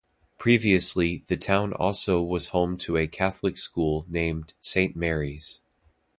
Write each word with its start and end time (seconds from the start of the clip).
Previously, 0.39 1.25
the 1.27 1.37
town 1.37 1.73
also 1.73 2.23
was 2.23 2.47
home 2.47 2.75
to 2.79 2.97
a 2.97 3.05
Catholic 3.05 3.55
School 3.55 4.03
named 4.09 4.55
Saint 4.59 4.95
Mary's. 4.95 5.61